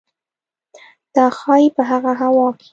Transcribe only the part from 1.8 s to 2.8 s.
هغه هوا کې